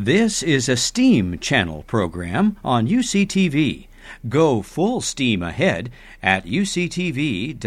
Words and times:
This 0.00 0.44
is 0.44 0.68
a 0.68 0.76
STEAM 0.76 1.40
channel 1.40 1.82
program 1.82 2.56
on 2.62 2.86
UCTV. 2.86 3.88
Go 4.28 4.62
full 4.62 5.00
steam 5.00 5.42
ahead 5.42 5.90
at 6.22 6.46
uctv.tv 6.46 7.58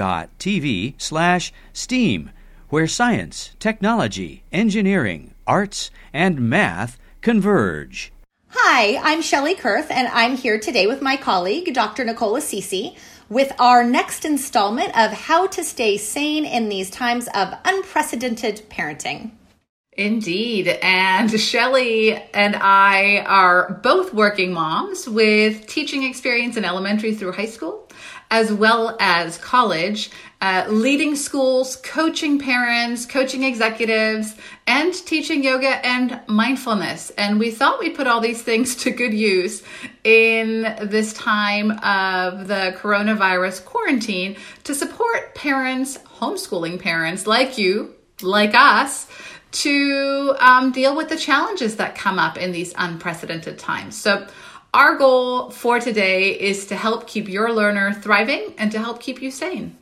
slash 0.97 1.51
STEAM, 1.73 2.31
where 2.69 2.87
science, 2.87 3.53
technology, 3.59 4.43
engineering, 4.53 5.33
arts, 5.45 5.91
and 6.13 6.49
math 6.49 6.97
converge. 7.19 8.13
Hi, 8.51 8.95
I'm 9.03 9.21
Shelley 9.21 9.55
Kurth, 9.55 9.91
and 9.91 10.07
I'm 10.07 10.37
here 10.37 10.57
today 10.57 10.87
with 10.87 11.01
my 11.01 11.17
colleague, 11.17 11.73
Dr. 11.73 12.05
Nicole 12.05 12.37
Assisi, 12.37 12.95
with 13.27 13.51
our 13.59 13.83
next 13.83 14.23
installment 14.23 14.97
of 14.97 15.11
How 15.11 15.47
to 15.47 15.65
Stay 15.65 15.97
Sane 15.97 16.45
in 16.45 16.69
These 16.69 16.91
Times 16.91 17.27
of 17.35 17.55
Unprecedented 17.65 18.69
Parenting. 18.69 19.31
Indeed. 19.93 20.69
And 20.81 21.29
Shelly 21.37 22.13
and 22.33 22.55
I 22.55 23.25
are 23.27 23.81
both 23.83 24.13
working 24.13 24.53
moms 24.53 25.07
with 25.07 25.67
teaching 25.67 26.03
experience 26.03 26.55
in 26.55 26.63
elementary 26.63 27.13
through 27.13 27.33
high 27.33 27.47
school, 27.47 27.89
as 28.29 28.53
well 28.53 28.95
as 29.01 29.37
college, 29.37 30.09
uh, 30.39 30.63
leading 30.69 31.17
schools, 31.17 31.75
coaching 31.75 32.39
parents, 32.39 33.05
coaching 33.05 33.43
executives, 33.43 34.37
and 34.65 34.93
teaching 34.93 35.43
yoga 35.43 35.85
and 35.85 36.21
mindfulness. 36.25 37.09
And 37.17 37.37
we 37.37 37.51
thought 37.51 37.81
we'd 37.81 37.95
put 37.95 38.07
all 38.07 38.21
these 38.21 38.41
things 38.41 38.75
to 38.83 38.91
good 38.91 39.13
use 39.13 39.61
in 40.05 40.61
this 40.83 41.11
time 41.11 41.71
of 41.71 42.47
the 42.47 42.77
coronavirus 42.79 43.65
quarantine 43.65 44.37
to 44.63 44.73
support 44.73 45.35
parents, 45.35 45.97
homeschooling 45.97 46.79
parents 46.79 47.27
like 47.27 47.57
you, 47.57 47.93
like 48.21 48.55
us 48.55 49.07
to 49.51 50.35
um, 50.39 50.71
deal 50.71 50.95
with 50.95 51.09
the 51.09 51.17
challenges 51.17 51.77
that 51.77 51.95
come 51.95 52.19
up 52.19 52.37
in 52.37 52.51
these 52.51 52.73
unprecedented 52.77 53.59
times. 53.59 53.99
So, 53.99 54.27
our 54.73 54.97
goal 54.97 55.49
for 55.49 55.81
today 55.81 56.39
is 56.39 56.67
to 56.67 56.75
help 56.77 57.05
keep 57.05 57.27
your 57.27 57.51
learner 57.51 57.93
thriving 57.93 58.53
and 58.57 58.71
to 58.71 58.79
help 58.79 59.01
keep 59.01 59.21
you 59.21 59.29
sane. 59.29 59.77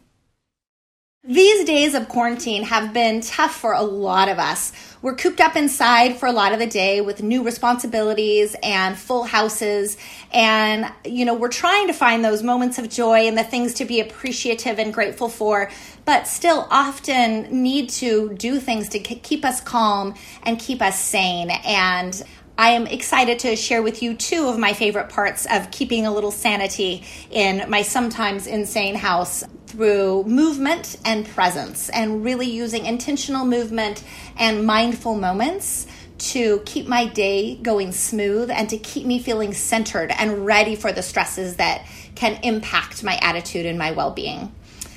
These 1.26 1.66
days 1.66 1.96
of 1.96 2.08
quarantine 2.08 2.64
have 2.64 2.94
been 2.94 3.20
tough 3.20 3.54
for 3.54 3.74
a 3.74 3.82
lot 3.82 4.30
of 4.30 4.40
us. 4.40 4.72
We're 5.02 5.16
cooped 5.16 5.42
up 5.42 5.58
inside 5.58 6.16
for 6.16 6.28
a 6.28 6.32
lot 6.32 6.54
of 6.54 6.60
the 6.60 6.66
day 6.66 7.02
with 7.02 7.22
new 7.22 7.44
responsibilities 7.44 8.56
and 8.64 8.98
full 8.98 9.26
houses. 9.26 9.98
And, 10.32 10.90
you 11.04 11.26
know, 11.26 11.34
we're 11.34 11.50
trying 11.50 11.88
to 11.88 11.94
find 11.94 12.24
those 12.24 12.42
moments 12.42 12.80
of 12.80 12.88
joy 12.88 13.28
and 13.28 13.38
the 13.38 13.44
things 13.44 13.74
to 13.76 13.86
be 13.86 14.00
appreciative 14.00 14.80
and 14.80 14.94
grateful 14.94 15.28
for, 15.28 15.70
but 16.06 16.26
still 16.26 16.66
often 16.72 17.64
need 17.64 17.90
to 17.90 18.34
do 18.36 18.58
things 18.58 18.88
to 18.90 19.00
keep 19.00 19.44
us 19.44 19.60
calm 19.60 20.16
and 20.44 20.58
keep 20.58 20.82
us 20.82 21.04
sane. 21.04 21.52
And 21.52 22.24
I 22.60 22.72
am 22.72 22.88
excited 22.88 23.40
to 23.40 23.56
share 23.56 23.82
with 23.82 24.04
you 24.04 24.16
two 24.16 24.50
of 24.50 24.60
my 24.60 24.74
favorite 24.74 25.08
parts 25.08 25.48
of 25.50 25.72
keeping 25.72 26.06
a 26.06 26.14
little 26.14 26.30
sanity 26.30 27.06
in 27.32 27.70
my 27.70 27.84
sometimes 27.84 28.48
insane 28.48 28.96
house 28.96 29.46
through 29.68 30.26
movement 30.26 30.98
and 31.06 31.26
presence, 31.26 31.88
and 31.88 32.22
really 32.22 32.52
using 32.52 32.86
intentional 32.86 33.46
movement 33.46 34.04
and 34.36 34.66
mindful 34.66 35.16
moments 35.16 35.88
to 36.18 36.62
keep 36.66 36.86
my 36.86 37.06
day 37.06 37.56
going 37.56 37.94
smooth 37.94 38.52
and 38.52 38.70
to 38.72 38.78
keep 38.78 39.06
me 39.06 39.20
feeling 39.20 39.54
centered 39.54 40.12
and 40.12 40.46
ready 40.46 40.76
for 40.76 40.92
the 40.92 41.02
stresses 41.02 41.56
that 41.56 41.86
can 42.16 42.38
impact 42.44 43.06
my 43.06 43.18
attitude 43.22 43.66
and 43.66 43.80
my 43.80 43.92
well 43.92 44.12
being. 44.12 44.54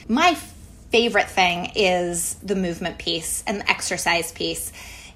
My 0.09 0.35
favorite 0.91 1.29
thing 1.29 1.71
is 1.77 2.35
the 2.43 2.57
movement 2.57 2.99
piece 2.99 3.45
and 3.47 3.61
the 3.61 3.71
exercise 3.71 4.33
piece. 4.33 4.73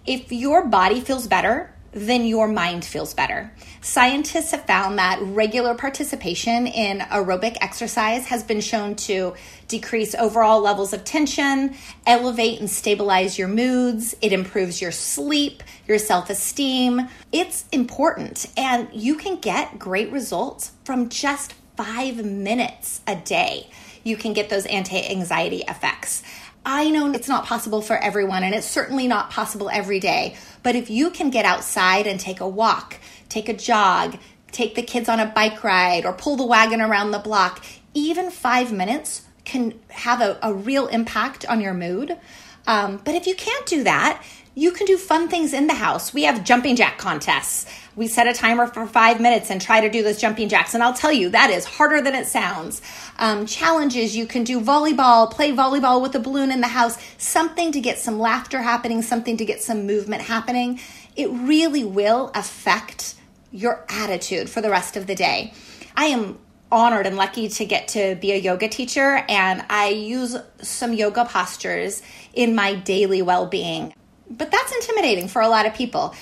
If 0.06 0.31
your 0.31 0.66
body 0.66 1.00
feels 1.00 1.27
better, 1.27 1.72
then 1.97 2.27
your 2.27 2.47
mind 2.47 2.84
feels 2.84 3.14
better. 3.14 3.50
Scientists 3.80 4.50
have 4.50 4.66
found 4.66 4.98
that 4.98 5.19
regular 5.22 5.75
participation 5.75 6.66
in 6.66 6.98
aerobic 6.98 7.56
exercise 7.62 8.27
has 8.27 8.42
been 8.42 8.61
shown 8.61 8.94
to 8.94 9.34
decrease 9.66 10.15
overall 10.15 10.60
levels 10.60 10.93
of 10.93 11.04
tension, 11.04 11.75
elevate 12.06 12.60
and 12.60 12.69
stabilize 12.69 13.38
your 13.38 13.48
moods, 13.48 14.15
it 14.20 14.34
improves 14.34 14.82
your 14.82 14.93
sleep, 14.93 15.62
your 15.88 15.98
self 15.98 16.28
esteem. 16.28 17.09
It's 17.32 17.65
important, 17.72 18.47
and 18.59 18.88
you 18.93 19.16
can 19.16 19.37
get 19.37 19.78
great 19.78 20.12
results 20.12 20.72
from 20.84 21.09
just 21.09 21.54
five 21.78 22.22
minutes 22.22 23.00
a 23.06 23.16
day. 23.16 23.70
You 24.04 24.19
can 24.19 24.34
get 24.34 24.50
those 24.50 24.66
anti 24.66 25.03
anxiety 25.09 25.65
effects. 25.66 26.22
I 26.69 26.91
know 26.91 27.12
it's 27.12 27.28
not 27.28 27.44
possible 27.44 27.81
for 27.81 27.97
everyone, 27.97 28.43
and 28.43 28.53
it's 28.53 28.66
certainly 28.66 29.06
not 29.06 29.31
possible 29.31 29.71
every 29.71 30.00
day. 30.00 30.34
But 30.65 30.75
if 30.75 30.91
you 30.91 31.10
can 31.10 31.31
get 31.31 31.44
outside 31.44 32.09
and 32.09 32.19
take 32.19 32.41
a 32.41 32.49
walk, 32.49 32.97
take 33.28 33.49
a 33.49 33.54
jog, 33.54 34.19
take 34.50 34.75
the 34.75 34.82
kids 34.82 35.09
on 35.09 35.21
a 35.21 35.26
bike 35.26 35.62
ride, 35.62 36.05
or 36.05 36.12
pull 36.12 36.34
the 36.34 36.44
wagon 36.44 36.81
around 36.81 37.12
the 37.12 37.21
block, 37.21 37.65
even 37.94 38.32
five 38.32 38.72
minutes 38.72 39.22
can 39.44 39.78
have 39.91 40.21
a, 40.21 40.41
a 40.43 40.53
real 40.53 40.88
impact 40.88 41.47
on 41.47 41.60
your 41.60 41.72
mood. 41.72 42.19
Um, 42.66 43.00
but 43.05 43.15
if 43.15 43.28
you 43.28 43.37
can't 43.37 43.65
do 43.66 43.84
that, 43.84 44.25
you 44.56 44.72
can 44.72 44.87
do 44.87 44.97
fun 44.97 45.28
things 45.28 45.53
in 45.53 45.69
the 45.69 45.75
house. 45.75 46.12
We 46.12 46.25
have 46.25 46.43
jumping 46.43 46.75
jack 46.75 46.99
contests 46.99 47.66
we 47.96 48.06
set 48.06 48.26
a 48.26 48.34
timer 48.34 48.66
for 48.66 48.86
five 48.86 49.20
minutes 49.20 49.50
and 49.50 49.60
try 49.60 49.80
to 49.80 49.88
do 49.88 50.02
those 50.02 50.20
jumping 50.20 50.50
jacks. 50.50 50.74
And 50.74 50.82
I'll 50.82 50.94
tell 50.94 51.12
you, 51.12 51.30
that 51.30 51.50
is 51.50 51.64
harder 51.64 52.02
than 52.02 52.14
it 52.14 52.26
sounds. 52.26 52.82
Um, 53.18 53.46
challenges 53.46 54.14
you 54.14 54.26
can 54.26 54.44
do 54.44 54.60
volleyball, 54.60 55.30
play 55.30 55.52
volleyball 55.52 56.02
with 56.02 56.14
a 56.14 56.20
balloon 56.20 56.52
in 56.52 56.60
the 56.60 56.68
house, 56.68 56.98
something 57.16 57.72
to 57.72 57.80
get 57.80 57.98
some 57.98 58.18
laughter 58.18 58.60
happening, 58.60 59.00
something 59.00 59.38
to 59.38 59.44
get 59.46 59.62
some 59.62 59.86
movement 59.86 60.22
happening. 60.22 60.78
It 61.16 61.30
really 61.30 61.84
will 61.84 62.30
affect 62.34 63.14
your 63.50 63.86
attitude 63.88 64.50
for 64.50 64.60
the 64.60 64.68
rest 64.68 64.98
of 64.98 65.06
the 65.06 65.14
day. 65.14 65.54
I 65.96 66.06
am 66.06 66.38
honored 66.70 67.06
and 67.06 67.16
lucky 67.16 67.48
to 67.48 67.64
get 67.64 67.88
to 67.88 68.16
be 68.16 68.32
a 68.32 68.36
yoga 68.36 68.68
teacher, 68.68 69.24
and 69.28 69.64
I 69.70 69.88
use 69.88 70.36
some 70.60 70.92
yoga 70.92 71.24
postures 71.24 72.02
in 72.34 72.54
my 72.54 72.74
daily 72.74 73.22
well 73.22 73.46
being. 73.46 73.94
But 74.28 74.50
that's 74.50 74.72
intimidating 74.72 75.28
for 75.28 75.40
a 75.40 75.48
lot 75.48 75.66
of 75.66 75.74
people. 75.74 76.14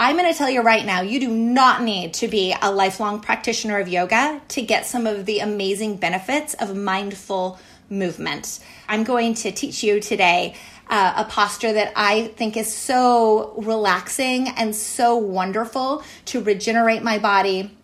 I'm 0.00 0.16
going 0.16 0.30
to 0.32 0.38
tell 0.38 0.48
you 0.48 0.62
right 0.62 0.86
now, 0.86 1.00
you 1.00 1.18
do 1.18 1.28
not 1.28 1.82
need 1.82 2.14
to 2.14 2.28
be 2.28 2.54
a 2.62 2.70
lifelong 2.70 3.18
practitioner 3.18 3.80
of 3.80 3.88
yoga 3.88 4.40
to 4.50 4.62
get 4.62 4.86
some 4.86 5.08
of 5.08 5.26
the 5.26 5.40
amazing 5.40 5.96
benefits 5.96 6.54
of 6.54 6.76
mindful 6.76 7.58
movement. 7.90 8.60
I'm 8.88 9.02
going 9.02 9.34
to 9.34 9.50
teach 9.50 9.82
you 9.82 9.98
today 9.98 10.54
uh, 10.88 11.14
a 11.16 11.24
posture 11.24 11.72
that 11.72 11.92
I 11.96 12.28
think 12.28 12.56
is 12.56 12.72
so 12.72 13.54
relaxing 13.56 14.48
and 14.50 14.74
so 14.76 15.16
wonderful 15.16 16.04
to 16.26 16.44
regenerate 16.44 17.02
my 17.02 17.18
body 17.18 17.76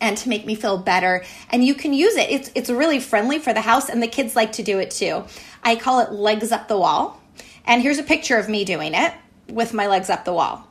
and 0.00 0.16
to 0.18 0.28
make 0.28 0.44
me 0.44 0.56
feel 0.56 0.78
better. 0.78 1.24
And 1.50 1.64
you 1.64 1.76
can 1.76 1.92
use 1.92 2.16
it. 2.16 2.28
It's 2.28 2.50
it's 2.56 2.70
really 2.70 2.98
friendly 2.98 3.38
for 3.38 3.52
the 3.52 3.60
house 3.60 3.88
and 3.88 4.02
the 4.02 4.08
kids 4.08 4.34
like 4.34 4.50
to 4.52 4.64
do 4.64 4.80
it 4.80 4.90
too. 4.90 5.22
I 5.62 5.76
call 5.76 6.00
it 6.00 6.10
legs 6.10 6.50
up 6.50 6.66
the 6.66 6.76
wall. 6.76 7.22
And 7.64 7.82
here's 7.82 7.98
a 7.98 8.02
picture 8.02 8.36
of 8.36 8.48
me 8.48 8.64
doing 8.64 8.94
it 8.94 9.14
with 9.48 9.72
my 9.72 9.86
legs 9.86 10.10
up 10.10 10.24
the 10.24 10.32
wall. 10.32 10.66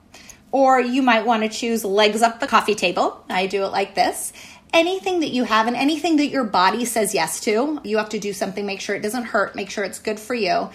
Or 0.51 0.79
you 0.79 1.01
might 1.01 1.25
want 1.25 1.43
to 1.43 1.49
choose 1.49 1.85
legs 1.85 2.21
up 2.21 2.39
the 2.39 2.47
coffee 2.47 2.75
table. 2.75 3.23
I 3.29 3.47
do 3.47 3.63
it 3.63 3.67
like 3.69 3.95
this. 3.95 4.33
Anything 4.73 5.19
that 5.21 5.31
you 5.31 5.43
have 5.43 5.67
and 5.67 5.75
anything 5.75 6.17
that 6.17 6.27
your 6.27 6.43
body 6.43 6.85
says 6.85 7.13
yes 7.13 7.39
to, 7.41 7.79
you 7.83 7.97
have 7.97 8.09
to 8.09 8.19
do 8.19 8.33
something, 8.33 8.65
make 8.65 8.81
sure 8.81 8.95
it 8.95 9.01
doesn't 9.01 9.25
hurt, 9.25 9.55
make 9.55 9.69
sure 9.69 9.83
it's 9.83 9.99
good 9.99 10.19
for 10.19 10.33
you. 10.33 10.69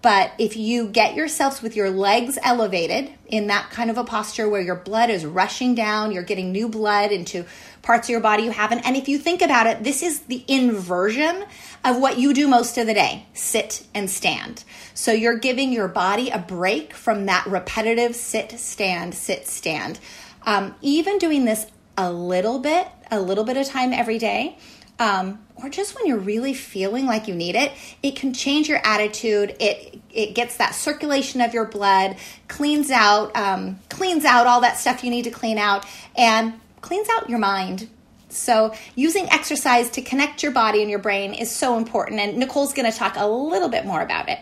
But 0.00 0.32
if 0.38 0.56
you 0.56 0.86
get 0.86 1.16
yourselves 1.16 1.60
with 1.60 1.74
your 1.74 1.90
legs 1.90 2.38
elevated 2.42 3.10
in 3.26 3.48
that 3.48 3.70
kind 3.70 3.90
of 3.90 3.98
a 3.98 4.04
posture 4.04 4.48
where 4.48 4.60
your 4.60 4.76
blood 4.76 5.10
is 5.10 5.26
rushing 5.26 5.74
down, 5.74 6.12
you're 6.12 6.22
getting 6.22 6.52
new 6.52 6.68
blood 6.68 7.10
into 7.10 7.46
parts 7.88 8.06
of 8.06 8.10
your 8.10 8.20
body 8.20 8.42
you 8.42 8.50
haven't. 8.50 8.80
And 8.80 8.98
if 8.98 9.08
you 9.08 9.16
think 9.16 9.40
about 9.40 9.66
it, 9.66 9.82
this 9.82 10.02
is 10.02 10.20
the 10.20 10.44
inversion 10.46 11.46
of 11.82 11.98
what 11.98 12.18
you 12.18 12.34
do 12.34 12.46
most 12.46 12.76
of 12.76 12.86
the 12.86 12.92
day 12.92 13.24
sit 13.32 13.86
and 13.94 14.10
stand. 14.10 14.62
So 14.92 15.10
you're 15.10 15.38
giving 15.38 15.72
your 15.72 15.88
body 15.88 16.28
a 16.28 16.38
break 16.38 16.92
from 16.92 17.24
that 17.26 17.46
repetitive 17.46 18.14
sit, 18.14 18.52
stand, 18.60 19.14
sit, 19.14 19.48
stand. 19.48 20.00
Um, 20.42 20.74
even 20.82 21.16
doing 21.16 21.46
this 21.46 21.64
a 21.96 22.12
little 22.12 22.58
bit, 22.58 22.86
a 23.10 23.18
little 23.18 23.44
bit 23.44 23.56
of 23.56 23.66
time 23.66 23.94
every 23.94 24.18
day 24.18 24.58
um, 24.98 25.38
or 25.56 25.68
just 25.68 25.94
when 25.94 26.06
you're 26.06 26.18
really 26.18 26.54
feeling 26.54 27.06
like 27.06 27.28
you 27.28 27.34
need 27.34 27.54
it, 27.54 27.72
it 28.02 28.16
can 28.16 28.34
change 28.34 28.68
your 28.68 28.80
attitude. 28.84 29.56
It 29.60 30.00
it 30.10 30.34
gets 30.34 30.56
that 30.56 30.74
circulation 30.74 31.40
of 31.40 31.54
your 31.54 31.64
blood, 31.64 32.16
cleans 32.48 32.90
out 32.90 33.34
um, 33.36 33.78
cleans 33.88 34.24
out 34.24 34.46
all 34.46 34.60
that 34.62 34.76
stuff 34.76 35.04
you 35.04 35.10
need 35.10 35.24
to 35.24 35.30
clean 35.30 35.58
out, 35.58 35.86
and 36.16 36.54
cleans 36.80 37.08
out 37.10 37.28
your 37.28 37.38
mind. 37.38 37.88
So, 38.30 38.74
using 38.94 39.26
exercise 39.30 39.88
to 39.90 40.02
connect 40.02 40.42
your 40.42 40.52
body 40.52 40.82
and 40.82 40.90
your 40.90 40.98
brain 40.98 41.32
is 41.32 41.50
so 41.50 41.78
important. 41.78 42.20
And 42.20 42.36
Nicole's 42.36 42.74
going 42.74 42.90
to 42.90 42.96
talk 42.96 43.14
a 43.16 43.26
little 43.26 43.70
bit 43.70 43.86
more 43.86 44.02
about 44.02 44.28
it. 44.28 44.38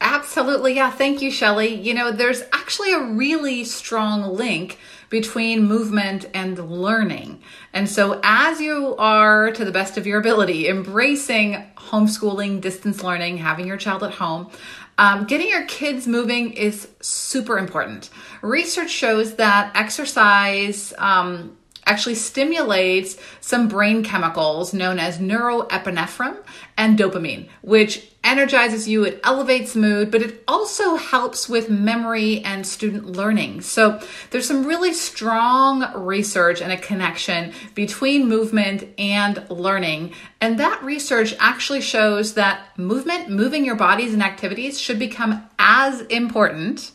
Absolutely. 0.00 0.74
Yeah. 0.74 0.90
Thank 0.90 1.22
you, 1.22 1.30
Shelly. 1.30 1.74
You 1.74 1.94
know, 1.94 2.12
there's 2.12 2.42
actually 2.52 2.92
a 2.92 3.00
really 3.00 3.64
strong 3.64 4.22
link 4.34 4.78
between 5.08 5.64
movement 5.64 6.26
and 6.34 6.58
learning. 6.70 7.40
And 7.72 7.88
so, 7.88 8.20
as 8.22 8.60
you 8.60 8.94
are, 8.98 9.50
to 9.52 9.64
the 9.64 9.72
best 9.72 9.96
of 9.96 10.06
your 10.06 10.20
ability, 10.20 10.68
embracing 10.68 11.64
homeschooling, 11.76 12.60
distance 12.60 13.02
learning, 13.02 13.38
having 13.38 13.66
your 13.66 13.78
child 13.78 14.02
at 14.02 14.12
home, 14.12 14.50
Um, 14.96 15.24
getting 15.24 15.48
your 15.48 15.64
kids 15.64 16.06
moving 16.06 16.52
is 16.52 16.86
super 17.00 17.58
important. 17.58 18.10
Research 18.42 18.90
shows 18.90 19.34
that 19.36 19.72
exercise, 19.74 20.94
um, 20.98 21.56
actually 21.86 22.14
stimulates 22.14 23.16
some 23.40 23.68
brain 23.68 24.02
chemicals 24.02 24.72
known 24.72 24.98
as 24.98 25.18
neuroepinephrine 25.18 26.36
and 26.76 26.98
dopamine, 26.98 27.48
which 27.62 28.10
energizes 28.24 28.88
you, 28.88 29.04
it 29.04 29.20
elevates 29.22 29.76
mood, 29.76 30.10
but 30.10 30.22
it 30.22 30.42
also 30.48 30.96
helps 30.96 31.48
with 31.48 31.68
memory 31.68 32.40
and 32.40 32.66
student 32.66 33.04
learning. 33.04 33.60
So 33.60 34.00
there's 34.30 34.48
some 34.48 34.64
really 34.64 34.94
strong 34.94 35.84
research 35.94 36.62
and 36.62 36.72
a 36.72 36.76
connection 36.76 37.52
between 37.74 38.28
movement 38.28 38.88
and 38.98 39.48
learning. 39.50 40.14
And 40.40 40.58
that 40.58 40.82
research 40.82 41.34
actually 41.38 41.82
shows 41.82 42.34
that 42.34 42.66
movement, 42.78 43.28
moving 43.28 43.64
your 43.64 43.76
bodies 43.76 44.14
and 44.14 44.22
activities 44.22 44.80
should 44.80 44.98
become 44.98 45.46
as 45.58 46.00
important 46.02 46.92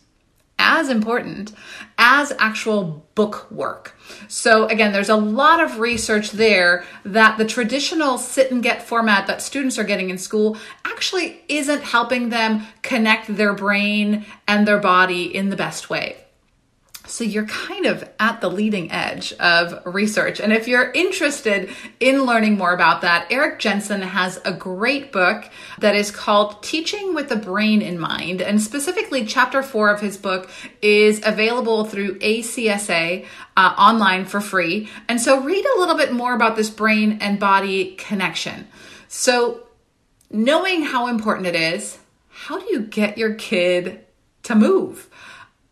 as 0.61 0.89
important 0.89 1.53
as 1.99 2.31
actual 2.39 3.05
book 3.13 3.51
work. 3.51 3.95
So, 4.29 4.65
again, 4.67 4.93
there's 4.93 5.09
a 5.09 5.15
lot 5.15 5.59
of 5.59 5.79
research 5.79 6.31
there 6.31 6.85
that 7.03 7.37
the 7.37 7.45
traditional 7.45 8.17
sit 8.17 8.51
and 8.51 8.63
get 8.63 8.81
format 8.81 9.27
that 9.27 9.41
students 9.41 9.77
are 9.77 9.83
getting 9.83 10.09
in 10.09 10.17
school 10.17 10.57
actually 10.85 11.41
isn't 11.49 11.83
helping 11.83 12.29
them 12.29 12.65
connect 12.81 13.35
their 13.35 13.53
brain 13.53 14.25
and 14.47 14.67
their 14.67 14.79
body 14.79 15.35
in 15.35 15.49
the 15.49 15.55
best 15.55 15.89
way. 15.89 16.15
So 17.09 17.23
you're 17.23 17.45
kind 17.45 17.85
of 17.85 18.07
at 18.19 18.39
the 18.39 18.49
leading 18.49 18.91
edge 18.91 19.33
of 19.33 19.81
research. 19.85 20.39
And 20.39 20.53
if 20.53 20.67
you're 20.67 20.91
interested 20.91 21.69
in 21.99 22.23
learning 22.23 22.57
more 22.57 22.73
about 22.73 23.01
that, 23.01 23.27
Eric 23.31 23.59
Jensen 23.59 24.01
has 24.01 24.39
a 24.45 24.53
great 24.53 25.11
book 25.11 25.49
that 25.79 25.95
is 25.95 26.11
called 26.11 26.61
Teaching 26.61 27.15
with 27.15 27.29
the 27.29 27.35
Brain 27.35 27.81
in 27.81 27.99
Mind. 27.99 28.41
And 28.41 28.61
specifically, 28.61 29.25
chapter 29.25 29.63
four 29.63 29.89
of 29.89 30.01
his 30.01 30.17
book 30.17 30.49
is 30.81 31.21
available 31.25 31.85
through 31.85 32.19
ACSA 32.19 33.25
uh, 33.57 33.75
online 33.77 34.25
for 34.25 34.39
free. 34.39 34.87
And 35.07 35.19
so 35.19 35.41
read 35.41 35.65
a 35.65 35.79
little 35.79 35.97
bit 35.97 36.13
more 36.13 36.35
about 36.35 36.55
this 36.55 36.69
brain 36.69 37.17
and 37.21 37.39
body 37.39 37.95
connection. 37.95 38.67
So, 39.07 39.63
knowing 40.29 40.83
how 40.83 41.07
important 41.07 41.47
it 41.47 41.55
is, 41.55 41.97
how 42.29 42.59
do 42.59 42.65
you 42.69 42.81
get 42.81 43.17
your 43.17 43.33
kid 43.33 44.05
to 44.43 44.53
move? 44.53 45.09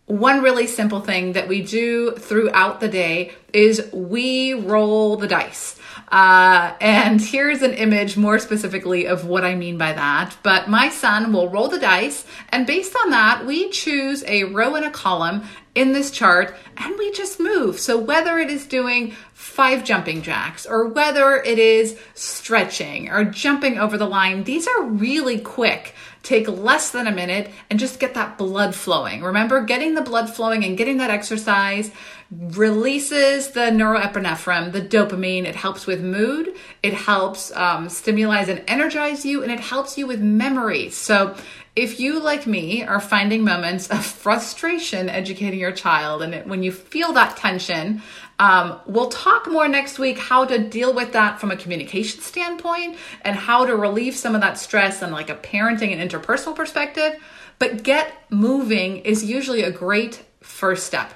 One 0.07 0.41
really 0.41 0.67
simple 0.67 1.01
thing 1.01 1.33
that 1.33 1.49
we 1.49 1.61
do 1.61 2.11
throughout 2.11 2.79
the 2.79 2.87
day 2.87 3.33
is 3.53 3.89
we 3.93 4.53
roll 4.53 5.17
the 5.17 5.27
dice. 5.27 5.77
Uh, 6.09 6.73
and 6.79 7.19
here's 7.19 7.61
an 7.61 7.73
image 7.73 8.15
more 8.15 8.39
specifically 8.39 9.05
of 9.05 9.25
what 9.25 9.43
I 9.43 9.55
mean 9.55 9.77
by 9.77 9.91
that. 9.91 10.37
But 10.43 10.69
my 10.69 10.87
son 10.87 11.33
will 11.33 11.49
roll 11.49 11.67
the 11.67 11.79
dice, 11.79 12.25
and 12.49 12.65
based 12.65 12.95
on 13.03 13.09
that, 13.09 13.45
we 13.45 13.69
choose 13.69 14.23
a 14.25 14.45
row 14.45 14.75
and 14.75 14.85
a 14.85 14.91
column 14.91 15.43
in 15.75 15.91
this 15.91 16.09
chart 16.09 16.55
and 16.77 16.97
we 16.97 17.11
just 17.11 17.39
move. 17.39 17.79
So 17.79 17.99
whether 17.99 18.39
it 18.39 18.49
is 18.49 18.65
doing 18.65 19.11
five 19.33 19.83
jumping 19.83 20.23
jacks 20.23 20.65
or 20.65 20.87
whether 20.87 21.35
it 21.35 21.59
is 21.59 21.99
stretching 22.15 23.09
or 23.09 23.23
jumping 23.25 23.77
over 23.77 23.95
the 23.95 24.07
line, 24.07 24.43
these 24.43 24.67
are 24.67 24.81
really 24.83 25.39
quick 25.39 25.93
take 26.23 26.47
less 26.47 26.91
than 26.91 27.07
a 27.07 27.11
minute 27.11 27.49
and 27.69 27.79
just 27.79 27.99
get 27.99 28.13
that 28.15 28.37
blood 28.37 28.75
flowing. 28.75 29.21
Remember, 29.21 29.61
getting 29.61 29.95
the 29.95 30.01
blood 30.01 30.29
flowing 30.29 30.63
and 30.63 30.77
getting 30.77 30.97
that 30.97 31.09
exercise 31.09 31.91
releases 32.29 33.51
the 33.51 33.61
neuroepinephrine, 33.61 34.71
the 34.73 34.81
dopamine. 34.81 35.45
It 35.45 35.55
helps 35.55 35.87
with 35.87 36.03
mood, 36.03 36.55
it 36.83 36.93
helps 36.93 37.51
um, 37.55 37.87
stimulate 37.89 38.49
and 38.49 38.63
energize 38.67 39.25
you, 39.25 39.43
and 39.43 39.51
it 39.51 39.59
helps 39.59 39.97
you 39.97 40.07
with 40.07 40.21
memory. 40.21 40.89
So, 40.89 41.35
if 41.75 41.99
you, 41.99 42.19
like 42.19 42.47
me, 42.47 42.83
are 42.83 42.99
finding 42.99 43.43
moments 43.43 43.87
of 43.89 44.03
frustration 44.03 45.09
educating 45.09 45.59
your 45.59 45.71
child, 45.71 46.23
and 46.23 46.33
it, 46.33 46.47
when 46.47 46.63
you 46.63 46.71
feel 46.71 47.13
that 47.13 47.37
tension, 47.37 48.01
um, 48.39 48.79
we'll 48.85 49.09
talk 49.09 49.49
more 49.49 49.67
next 49.67 49.97
week 49.97 50.19
how 50.19 50.45
to 50.45 50.59
deal 50.59 50.93
with 50.93 51.13
that 51.13 51.39
from 51.39 51.51
a 51.51 51.57
communication 51.57 52.21
standpoint 52.21 52.97
and 53.21 53.35
how 53.35 53.65
to 53.65 53.75
relieve 53.75 54.15
some 54.15 54.35
of 54.35 54.41
that 54.41 54.59
stress 54.59 55.01
and 55.01 55.11
like 55.11 55.29
a 55.29 55.35
parenting 55.35 55.91
and 55.91 56.11
interpersonal 56.11 56.55
perspective. 56.55 57.15
But 57.59 57.83
get 57.83 58.13
moving 58.29 58.97
is 58.97 59.23
usually 59.23 59.63
a 59.63 59.71
great 59.71 60.23
first 60.41 60.85
step. 60.85 61.13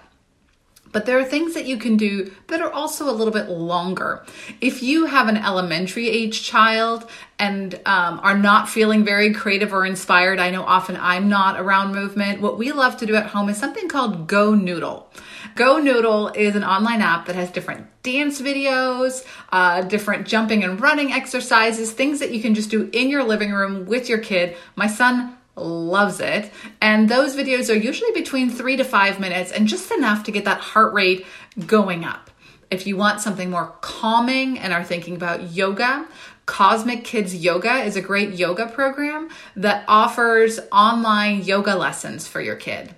But 0.92 1.06
there 1.06 1.20
are 1.20 1.24
things 1.24 1.54
that 1.54 1.66
you 1.66 1.78
can 1.78 1.98
do 1.98 2.32
that 2.48 2.62
are 2.62 2.72
also 2.72 3.10
a 3.10 3.14
little 3.14 3.34
bit 3.34 3.50
longer. 3.50 4.24
If 4.60 4.84
you 4.84 5.06
have 5.06 5.28
an 5.28 5.38
elementary 5.38 6.10
age 6.10 6.44
child 6.44 7.10
and 7.40 7.76
um, 7.86 8.20
are 8.22 8.38
not 8.38 8.70
feeling 8.70 9.04
very 9.04 9.34
creative 9.34 9.74
or 9.74 9.86
inspired, 9.86 10.40
I 10.40 10.52
know 10.52 10.64
often 10.64 10.98
I'm 10.98 11.30
not 11.30 11.60
around 11.60 11.94
movement. 11.94 12.42
What 12.42 12.58
we 12.58 12.72
love 12.72 12.98
to 12.98 13.06
do 13.06 13.16
at 13.16 13.28
home 13.28 13.50
is 13.50 13.58
something 13.58 13.88
called 13.88 14.28
Go 14.28 14.54
Noodle. 14.54 15.12
Go 15.56 15.80
Noodle 15.80 16.30
is 16.30 16.56
an 16.56 16.64
online 16.64 17.02
app 17.02 17.26
that 17.26 17.36
has 17.36 17.52
different 17.52 17.88
dance 18.04 18.42
videos, 18.42 19.26
uh, 19.52 19.82
different 19.82 20.28
jumping 20.28 20.64
and 20.64 20.80
running 20.80 21.12
exercises, 21.12 21.92
things 21.92 22.20
that 22.20 22.32
you 22.32 22.42
can 22.42 22.56
just 22.56 22.70
do 22.70 22.90
in 22.94 23.10
your 23.10 23.24
living 23.24 23.52
room 23.52 23.86
with 23.86 24.10
your 24.10 24.20
kid. 24.20 24.56
My 24.76 24.88
son 24.88 25.38
loves 25.62 26.19
it. 26.19 26.52
And 26.81 27.08
those 27.10 27.36
videos 27.36 27.69
are 27.69 27.78
usually 27.78 28.12
between 28.12 28.50
three 28.50 28.78
to 28.78 28.84
five 28.84 29.19
minutes 29.19 29.52
and 29.52 29.68
just 29.68 29.92
enough 29.92 30.24
to 30.24 30.31
get 30.31 30.46
that 30.46 30.60
heart 30.60 30.94
rate 30.94 31.25
going 31.66 32.04
up. 32.04 32.30
If 32.69 32.88
you 32.88 32.96
want 32.96 33.22
something 33.22 33.50
more 33.50 33.75
calming 33.81 34.58
and 34.58 34.72
are 34.74 34.84
thinking 34.84 35.16
about 35.16 35.52
yoga, 35.52 36.08
Cosmic 36.46 37.04
Kids 37.04 37.36
Yoga 37.36 37.84
is 37.84 37.96
a 37.96 38.02
great 38.02 38.34
yoga 38.34 38.68
program 38.68 39.30
that 39.56 39.86
offers 39.88 40.60
online 40.72 41.44
yoga 41.44 41.75
lessons 41.75 42.28
for 42.28 42.42
your 42.42 42.56
kid. 42.56 42.96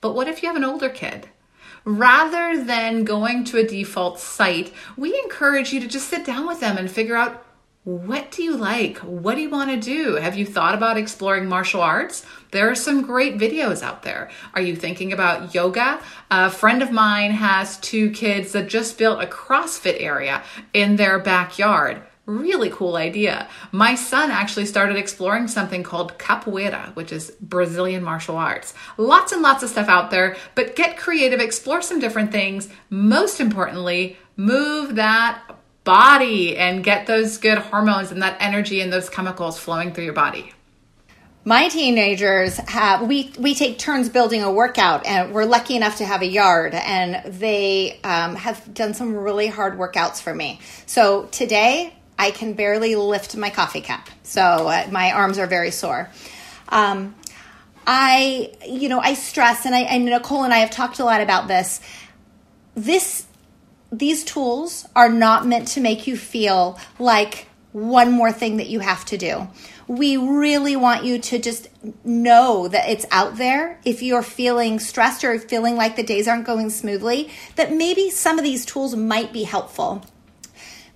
But 0.00 0.14
what 0.14 0.28
if 0.28 0.42
you 0.42 0.48
have 0.48 0.56
an 0.56 0.64
older 0.64 0.88
kid? 0.88 1.28
Rather 1.84 2.62
than 2.62 3.04
going 3.04 3.44
to 3.44 3.58
a 3.58 3.66
default 3.66 4.20
site, 4.20 4.72
we 4.96 5.18
encourage 5.24 5.72
you 5.72 5.80
to 5.80 5.88
just 5.88 6.08
sit 6.08 6.24
down 6.24 6.46
with 6.46 6.60
them 6.60 6.76
and 6.76 6.90
figure 6.90 7.16
out 7.16 7.44
what 7.84 8.30
do 8.30 8.42
you 8.42 8.56
like? 8.56 8.98
What 8.98 9.36
do 9.36 9.40
you 9.40 9.48
want 9.48 9.70
to 9.70 9.80
do? 9.80 10.16
Have 10.16 10.36
you 10.36 10.44
thought 10.44 10.74
about 10.74 10.98
exploring 10.98 11.48
martial 11.48 11.80
arts? 11.80 12.26
There 12.50 12.70
are 12.70 12.74
some 12.74 13.00
great 13.00 13.38
videos 13.38 13.82
out 13.82 14.02
there. 14.02 14.30
Are 14.52 14.60
you 14.60 14.76
thinking 14.76 15.14
about 15.14 15.54
yoga? 15.54 15.98
A 16.30 16.50
friend 16.50 16.82
of 16.82 16.92
mine 16.92 17.30
has 17.30 17.78
two 17.78 18.10
kids 18.10 18.52
that 18.52 18.68
just 18.68 18.98
built 18.98 19.22
a 19.22 19.26
CrossFit 19.26 19.96
area 19.98 20.42
in 20.74 20.96
their 20.96 21.18
backyard. 21.18 22.02
Really 22.26 22.68
cool 22.68 22.96
idea. 22.96 23.48
My 23.72 23.94
son 23.94 24.30
actually 24.30 24.66
started 24.66 24.96
exploring 24.96 25.48
something 25.48 25.82
called 25.82 26.18
capoeira, 26.18 26.94
which 26.94 27.12
is 27.12 27.30
Brazilian 27.40 28.04
martial 28.04 28.36
arts. 28.36 28.74
Lots 28.98 29.32
and 29.32 29.40
lots 29.40 29.62
of 29.62 29.70
stuff 29.70 29.88
out 29.88 30.10
there, 30.10 30.36
but 30.54 30.76
get 30.76 30.98
creative, 30.98 31.40
explore 31.40 31.80
some 31.80 31.98
different 31.98 32.30
things. 32.30 32.68
Most 32.90 33.40
importantly, 33.40 34.18
move 34.36 34.96
that 34.96 35.42
body 35.84 36.56
and 36.56 36.84
get 36.84 37.06
those 37.06 37.38
good 37.38 37.58
hormones 37.58 38.10
and 38.10 38.22
that 38.22 38.36
energy 38.40 38.80
and 38.80 38.92
those 38.92 39.08
chemicals 39.08 39.58
flowing 39.58 39.92
through 39.92 40.04
your 40.04 40.12
body. 40.12 40.52
My 41.42 41.68
teenagers 41.68 42.58
have 42.58 43.08
we 43.08 43.32
we 43.38 43.54
take 43.54 43.78
turns 43.78 44.10
building 44.10 44.42
a 44.42 44.52
workout, 44.52 45.06
and 45.06 45.32
we're 45.32 45.46
lucky 45.46 45.74
enough 45.74 45.96
to 45.96 46.04
have 46.04 46.20
a 46.20 46.26
yard, 46.26 46.74
and 46.74 47.32
they 47.32 47.98
um, 48.04 48.36
have 48.36 48.74
done 48.74 48.92
some 48.92 49.16
really 49.16 49.46
hard 49.46 49.78
workouts 49.78 50.20
for 50.20 50.34
me. 50.34 50.60
So 50.84 51.24
today 51.32 51.94
I 52.18 52.30
can 52.30 52.52
barely 52.52 52.94
lift 52.94 53.34
my 53.38 53.48
coffee 53.48 53.80
cup, 53.80 54.10
so 54.22 54.42
uh, 54.42 54.86
my 54.90 55.12
arms 55.12 55.38
are 55.38 55.46
very 55.46 55.70
sore. 55.70 56.10
Um, 56.68 57.14
I 57.86 58.52
you 58.66 58.90
know 58.90 59.00
I 59.00 59.14
stress, 59.14 59.64
and 59.64 59.74
I 59.74 59.80
and 59.80 60.04
Nicole 60.04 60.44
and 60.44 60.52
I 60.52 60.58
have 60.58 60.70
talked 60.70 60.98
a 60.98 61.06
lot 61.06 61.22
about 61.22 61.48
this. 61.48 61.80
This 62.74 63.26
these 63.92 64.24
tools 64.24 64.86
are 64.94 65.08
not 65.08 65.46
meant 65.46 65.68
to 65.68 65.80
make 65.80 66.06
you 66.06 66.16
feel 66.16 66.78
like 66.98 67.46
one 67.72 68.10
more 68.10 68.32
thing 68.32 68.56
that 68.56 68.68
you 68.68 68.80
have 68.80 69.04
to 69.06 69.16
do. 69.16 69.48
We 69.86 70.16
really 70.16 70.76
want 70.76 71.04
you 71.04 71.18
to 71.18 71.38
just 71.38 71.68
know 72.04 72.68
that 72.68 72.88
it's 72.88 73.06
out 73.10 73.36
there. 73.36 73.80
If 73.84 74.02
you're 74.02 74.22
feeling 74.22 74.78
stressed 74.78 75.24
or 75.24 75.38
feeling 75.38 75.76
like 75.76 75.96
the 75.96 76.02
days 76.02 76.28
aren't 76.28 76.46
going 76.46 76.70
smoothly, 76.70 77.30
that 77.56 77.72
maybe 77.72 78.10
some 78.10 78.38
of 78.38 78.44
these 78.44 78.64
tools 78.64 78.94
might 78.94 79.32
be 79.32 79.42
helpful. 79.44 80.04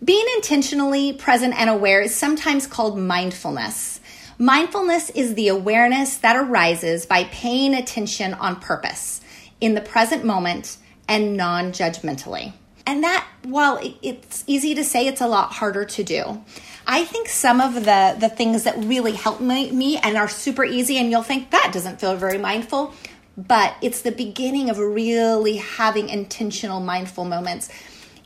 Being 0.05 0.27
intentionally 0.37 1.13
present 1.13 1.55
and 1.59 1.71
aware 1.71 2.03
is 2.03 2.15
sometimes 2.15 2.67
called 2.67 2.99
mindfulness. 2.99 4.01
Mindfulness 4.39 5.11
is 5.11 5.35
the 5.35 5.49
awareness 5.49 6.17
that 6.19 6.37
arises 6.37 7.07
by 7.07 7.25
paying 7.25 7.75
attention 7.75 8.35
on 8.35 8.61
purpose 8.61 9.21
in 9.61 9.75
the 9.75 9.81
present 9.81 10.25
moment 10.25 10.77
and 11.09 11.37
non 11.37 11.73
judgmentally. 11.73 12.53
And 12.87 13.03
that, 13.03 13.27
while 13.43 13.79
it's 14.03 14.45
easy 14.47 14.75
to 14.75 14.85
say, 14.85 15.07
it's 15.07 15.21
a 15.21 15.27
lot 15.27 15.53
harder 15.53 15.85
to 15.85 16.05
do. 16.05 16.43
I 16.87 17.05
think 17.05 17.29
some 17.29 17.61
of 17.61 17.75
the, 17.75 18.17
the 18.19 18.29
things 18.29 18.65
that 18.65 18.77
really 18.79 19.13
help 19.13 19.41
me, 19.41 19.71
me 19.73 19.97
and 19.97 20.17
are 20.19 20.29
super 20.29 20.65
easy, 20.65 20.99
and 20.99 21.11
you'll 21.11 21.23
think 21.23 21.51
that 21.51 21.71
doesn't 21.73 21.99
feel 21.99 22.15
very 22.17 22.37
mindful, 22.37 22.93
but 23.39 23.75
it's 23.81 24.03
the 24.03 24.13
beginning 24.13 24.69
of 24.69 24.79
really 24.79 25.57
having 25.57 26.11
intentional 26.11 26.81
mindful 26.81 27.25
moments, 27.25 27.71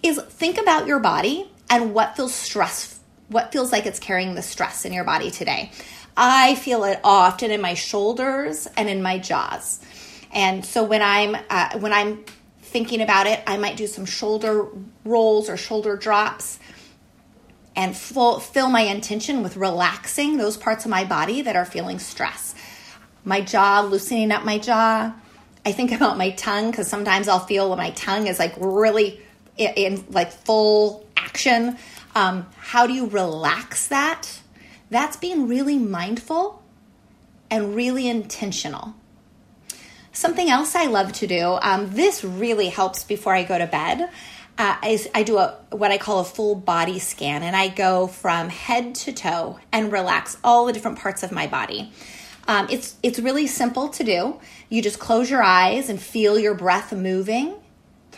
is 0.03 0.21
think 0.21 0.59
about 0.59 0.89
your 0.89 0.99
body 0.99 1.49
and 1.71 1.95
what 1.95 2.17
feels 2.17 2.35
stress, 2.35 2.99
what 3.29 3.53
feels 3.53 3.71
like 3.71 3.87
it's 3.87 4.01
carrying 4.01 4.35
the 4.35 4.43
stress 4.43 4.85
in 4.85 4.93
your 4.93 5.05
body 5.05 5.31
today. 5.31 5.71
I 6.17 6.57
feel 6.57 6.83
it 6.83 6.99
often 7.05 7.53
in 7.53 7.61
my 7.61 7.75
shoulders 7.75 8.67
and 8.77 8.89
in 8.89 9.03
my 9.03 9.19
jaws. 9.19 9.79
And 10.33 10.65
so 10.65 10.83
when 10.83 11.01
I'm 11.01 11.37
uh, 11.49 11.79
when 11.79 11.93
I'm 11.93 12.25
thinking 12.69 13.01
about 13.01 13.27
it, 13.27 13.43
I 13.47 13.57
might 13.57 13.77
do 13.77 13.87
some 13.87 14.05
shoulder 14.05 14.69
rolls 15.05 15.49
or 15.49 15.57
shoulder 15.57 15.97
drops 15.97 16.59
and 17.75 17.97
full, 17.97 18.41
fill 18.41 18.69
my 18.69 18.83
intention 18.83 19.43
with 19.43 19.57
relaxing 19.57 20.37
those 20.37 20.57
parts 20.57 20.85
of 20.85 20.91
my 20.91 21.05
body 21.05 21.43
that 21.43 21.57
are 21.57 21.65
feeling 21.65 21.99
stress. 21.99 22.55
My 23.25 23.41
jaw, 23.41 23.81
loosening 23.83 24.33
up 24.33 24.45
my 24.45 24.59
jaw. 24.59 25.15
I 25.65 25.73
think 25.73 25.93
about 25.99 26.19
my 26.19 26.31
tongue 26.31 26.71
because 26.71 26.89
sometimes 26.89 27.29
I'll 27.29 27.39
feel 27.39 27.69
when 27.69 27.79
my 27.79 27.91
tongue 27.91 28.27
is 28.27 28.39
like 28.39 28.55
really 28.59 29.21
in, 29.57 29.73
in 29.75 30.05
like 30.11 30.33
full 30.33 31.07
action. 31.17 31.77
Um, 32.15 32.47
how 32.57 32.87
do 32.87 32.95
you 32.95 33.07
relax 33.07 33.89
that? 33.89 34.41
That's 34.91 35.17
being 35.17 35.47
really 35.47 35.79
mindful 35.79 36.63
and 37.51 37.77
really 37.77 38.09
intentional. 38.09 38.95
Something 40.13 40.51
else 40.51 40.75
I 40.75 40.87
love 40.87 41.13
to 41.15 41.27
do, 41.27 41.59
um, 41.63 41.91
this 41.91 42.25
really 42.25 42.69
helps 42.69 43.05
before 43.05 43.35
I 43.35 43.45
go 43.45 43.57
to 43.57 43.67
bed, 43.67 44.11
uh, 44.57 44.77
is 44.87 45.09
I 45.15 45.23
do 45.23 45.39
a 45.39 45.57
what 45.71 45.91
I 45.91 45.99
call 45.99 46.21
a 46.21 46.25
full 46.25 46.55
body 46.55 46.99
scan, 46.99 47.43
and 47.43 47.55
I 47.55 47.69
go 47.69 48.07
from 48.07 48.49
head 48.49 48.95
to 48.97 49.13
toe 49.13 49.59
and 49.71 49.93
relax 49.93 50.37
all 50.43 50.67
the 50.67 50.73
different 50.73 50.99
parts 50.99 51.23
of 51.23 51.31
my 51.31 51.47
body. 51.47 51.93
Um, 52.49 52.67
it's 52.71 52.97
it's 53.03 53.19
really 53.19 53.47
simple 53.47 53.89
to 53.91 54.03
do. 54.03 54.41
You 54.69 54.83
just 54.83 54.99
close 54.99 55.31
your 55.31 55.43
eyes 55.43 55.89
and 55.89 56.01
feel 56.01 56.39
your 56.39 56.55
breath 56.55 56.93
moving 56.93 57.55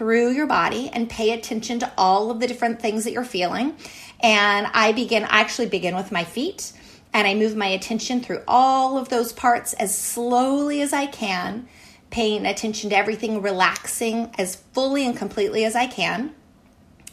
through 0.00 0.30
your 0.30 0.46
body, 0.46 0.88
and 0.94 1.10
pay 1.10 1.30
attention 1.32 1.78
to 1.78 1.92
all 1.98 2.30
of 2.30 2.40
the 2.40 2.46
different 2.46 2.80
things 2.80 3.04
that 3.04 3.12
you're 3.12 3.22
feeling. 3.22 3.76
And 4.22 4.66
I 4.72 4.92
begin, 4.92 5.24
I 5.24 5.40
actually 5.40 5.68
begin 5.68 5.94
with 5.94 6.10
my 6.10 6.24
feet 6.24 6.72
and 7.12 7.26
I 7.26 7.34
move 7.34 7.54
my 7.54 7.66
attention 7.66 8.22
through 8.22 8.42
all 8.48 8.96
of 8.96 9.10
those 9.10 9.30
parts 9.34 9.74
as 9.74 9.94
slowly 9.94 10.80
as 10.80 10.94
I 10.94 11.04
can, 11.04 11.68
paying 12.10 12.44
attention 12.44 12.90
to 12.90 12.96
everything, 12.96 13.40
relaxing 13.40 14.34
as 14.36 14.56
fully 14.72 15.06
and 15.06 15.16
completely 15.16 15.64
as 15.64 15.74
I 15.74 15.86
can. 15.86 16.34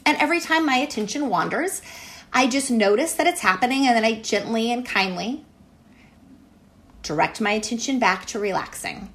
And 0.04 0.16
every 0.18 0.40
time 0.40 0.66
my 0.66 0.76
attention 0.76 1.28
wanders, 1.28 1.82
I 2.32 2.46
just 2.46 2.70
notice 2.70 3.14
that 3.14 3.26
it's 3.26 3.40
happening 3.40 3.86
and 3.86 3.96
then 3.96 4.04
I 4.04 4.20
gently 4.20 4.70
and 4.72 4.84
kindly 4.84 5.44
direct 7.02 7.40
my 7.40 7.52
attention 7.52 7.98
back 7.98 8.26
to 8.26 8.38
relaxing. 8.38 9.12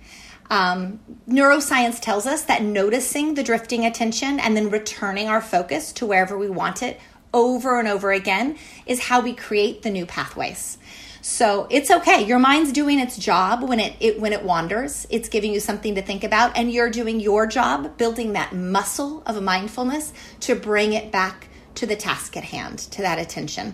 Um, 0.49 0.99
neuroscience 1.27 1.99
tells 1.99 2.25
us 2.25 2.43
that 2.43 2.61
noticing 2.61 3.33
the 3.33 3.43
drifting 3.43 3.85
attention 3.85 4.39
and 4.39 4.55
then 4.55 4.69
returning 4.69 5.27
our 5.27 5.41
focus 5.41 5.91
to 5.93 6.05
wherever 6.05 6.37
we 6.37 6.49
want 6.49 6.83
it 6.83 6.99
over 7.33 7.79
and 7.79 7.87
over 7.87 8.11
again 8.11 8.57
is 8.85 8.99
how 8.99 9.21
we 9.21 9.33
create 9.33 9.81
the 9.81 9.89
new 9.89 10.05
pathways. 10.05 10.77
So 11.23 11.67
it's 11.69 11.89
okay. 11.89 12.25
Your 12.25 12.37
mind's 12.37 12.73
doing 12.73 12.99
its 12.99 13.17
job 13.17 13.63
when 13.63 13.79
it, 13.79 13.95
it, 14.01 14.19
when 14.19 14.33
it 14.33 14.43
wanders. 14.43 15.07
It's 15.09 15.29
giving 15.29 15.53
you 15.53 15.61
something 15.61 15.95
to 15.95 16.01
think 16.01 16.25
about, 16.25 16.57
and 16.57 16.69
you're 16.69 16.89
doing 16.89 17.21
your 17.21 17.47
job, 17.47 17.97
building 17.97 18.33
that 18.33 18.53
muscle 18.53 19.23
of 19.25 19.41
mindfulness 19.41 20.11
to 20.41 20.53
bring 20.53 20.91
it 20.91 21.13
back 21.13 21.47
to 21.75 21.85
the 21.85 21.95
task 21.95 22.35
at 22.35 22.43
hand, 22.43 22.77
to 22.77 23.01
that 23.03 23.19
attention. 23.19 23.73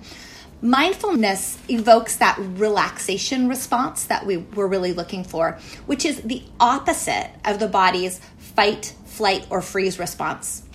Mindfulness 0.62 1.58
evokes 1.68 2.18
that 2.18 2.38
relaxation 2.40 3.50
response 3.50 4.06
that 4.06 4.28
we 4.28 4.38
were 4.38 4.68
really 4.68 4.94
looking 4.94 5.24
for, 5.24 5.58
which 5.88 6.06
is 6.06 6.22
the 6.22 6.44
opposite 6.60 7.32
of 7.46 7.58
the 7.58 7.68
body's 7.68 8.22
fight, 8.38 8.94
flight, 9.06 9.48
or 9.50 9.64
freeze 9.64 9.98
response. 9.98 10.69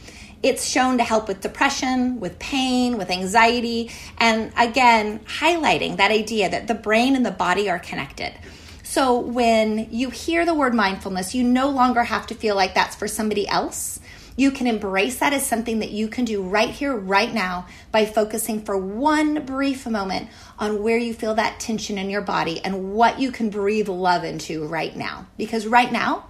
It's 0.44 0.68
shown 0.68 0.98
to 0.98 1.04
help 1.04 1.26
with 1.26 1.40
depression, 1.40 2.20
with 2.20 2.38
pain, 2.38 2.98
with 2.98 3.10
anxiety, 3.10 3.90
and 4.18 4.52
again, 4.58 5.20
highlighting 5.20 5.96
that 5.96 6.10
idea 6.10 6.50
that 6.50 6.68
the 6.68 6.74
brain 6.74 7.16
and 7.16 7.24
the 7.24 7.30
body 7.30 7.70
are 7.70 7.78
connected. 7.78 8.34
So 8.82 9.18
when 9.20 9.88
you 9.90 10.10
hear 10.10 10.44
the 10.44 10.52
word 10.52 10.74
mindfulness, 10.74 11.34
you 11.34 11.44
no 11.44 11.70
longer 11.70 12.02
have 12.02 12.26
to 12.26 12.34
feel 12.34 12.56
like 12.56 12.74
that's 12.74 12.94
for 12.94 13.08
somebody 13.08 13.48
else. 13.48 14.00
You 14.36 14.50
can 14.50 14.66
embrace 14.66 15.18
that 15.20 15.32
as 15.32 15.46
something 15.46 15.78
that 15.78 15.92
you 15.92 16.08
can 16.08 16.26
do 16.26 16.42
right 16.42 16.68
here, 16.68 16.94
right 16.94 17.32
now, 17.32 17.66
by 17.90 18.04
focusing 18.04 18.62
for 18.66 18.76
one 18.76 19.46
brief 19.46 19.86
moment 19.86 20.28
on 20.58 20.82
where 20.82 20.98
you 20.98 21.14
feel 21.14 21.36
that 21.36 21.58
tension 21.58 21.96
in 21.96 22.10
your 22.10 22.20
body 22.20 22.62
and 22.62 22.92
what 22.92 23.18
you 23.18 23.32
can 23.32 23.48
breathe 23.48 23.88
love 23.88 24.24
into 24.24 24.66
right 24.66 24.94
now. 24.94 25.26
Because 25.38 25.66
right 25.66 25.90
now, 25.90 26.26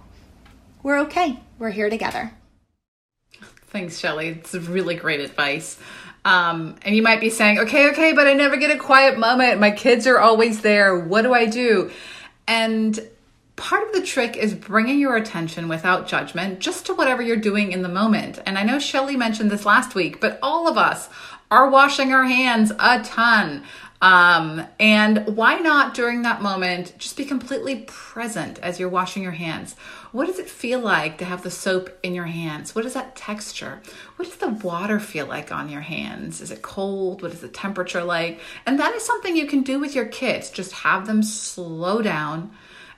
we're 0.83 0.99
okay. 0.99 1.41
We're 1.59 1.71
here 1.71 1.89
together. 1.89 2.31
Thanks, 3.75 3.99
Shelly. 3.99 4.29
It's 4.29 4.53
really 4.53 4.95
great 4.95 5.19
advice. 5.19 5.77
Um, 6.23 6.77
and 6.83 6.95
you 6.95 7.01
might 7.01 7.19
be 7.19 7.29
saying, 7.29 7.59
okay, 7.59 7.89
okay, 7.89 8.13
but 8.13 8.25
I 8.25 8.31
never 8.31 8.55
get 8.55 8.71
a 8.71 8.77
quiet 8.77 9.19
moment. 9.19 9.59
My 9.59 9.71
kids 9.71 10.07
are 10.07 10.17
always 10.17 10.61
there. 10.61 10.97
What 10.97 11.23
do 11.23 11.33
I 11.33 11.45
do? 11.45 11.91
And 12.47 12.97
part 13.57 13.85
of 13.85 13.91
the 13.91 14.01
trick 14.01 14.37
is 14.37 14.53
bringing 14.53 14.97
your 14.97 15.17
attention 15.17 15.67
without 15.67 16.07
judgment 16.07 16.59
just 16.59 16.85
to 16.85 16.93
whatever 16.93 17.21
you're 17.21 17.35
doing 17.35 17.73
in 17.73 17.81
the 17.81 17.89
moment. 17.89 18.39
And 18.45 18.57
I 18.57 18.63
know 18.63 18.79
Shelly 18.79 19.17
mentioned 19.17 19.51
this 19.51 19.65
last 19.65 19.93
week, 19.93 20.21
but 20.21 20.39
all 20.41 20.69
of 20.69 20.77
us 20.77 21.09
are 21.51 21.69
washing 21.69 22.13
our 22.13 22.23
hands 22.23 22.71
a 22.79 23.03
ton. 23.03 23.61
Um, 24.01 24.65
and 24.79 25.25
why 25.35 25.55
not 25.59 25.93
during 25.93 26.23
that 26.23 26.41
moment 26.41 26.93
just 26.97 27.15
be 27.15 27.25
completely 27.25 27.85
present 27.87 28.59
as 28.59 28.79
you're 28.79 28.89
washing 28.89 29.23
your 29.23 29.31
hands? 29.31 29.75
What 30.11 30.27
does 30.27 30.37
it 30.37 30.49
feel 30.49 30.79
like 30.79 31.17
to 31.19 31.25
have 31.25 31.43
the 31.43 31.51
soap 31.51 31.89
in 32.03 32.13
your 32.13 32.25
hands? 32.25 32.75
What 32.75 32.85
is 32.85 32.93
that 32.93 33.15
texture? 33.15 33.81
What 34.17 34.25
does 34.25 34.37
the 34.37 34.49
water 34.49 34.99
feel 34.99 35.27
like 35.27 35.51
on 35.51 35.69
your 35.69 35.81
hands? 35.81 36.41
Is 36.41 36.51
it 36.51 36.61
cold? 36.61 37.21
What 37.21 37.33
is 37.33 37.41
the 37.41 37.47
temperature 37.47 38.03
like? 38.03 38.39
And 38.65 38.79
that 38.79 38.93
is 38.95 39.03
something 39.03 39.35
you 39.35 39.47
can 39.47 39.63
do 39.63 39.79
with 39.79 39.95
your 39.95 40.05
kids. 40.05 40.49
Just 40.49 40.73
have 40.73 41.07
them 41.07 41.23
slow 41.23 42.01
down 42.01 42.51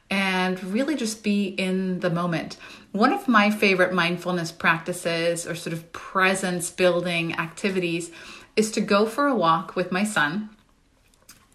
and 0.10 0.62
really 0.63 0.96
just 0.96 1.24
be 1.24 1.48
in 1.48 2.00
the 2.00 2.10
moment. 2.10 2.58
One 2.92 3.13
of 3.13 3.27
my 3.27 3.51
favorite 3.51 3.94
mindfulness 3.94 4.51
practices 4.51 5.46
or 5.46 5.54
sort 5.54 5.74
of 5.74 5.92
presence 5.92 6.72
building 6.72 7.36
activities 7.36 8.10
is 8.56 8.72
to 8.72 8.82
go 8.82 9.06
for 9.06 9.27
a 9.27 9.36
walk 9.36 9.75
with 9.75 9.92
my 9.92 10.04
son 10.04 10.50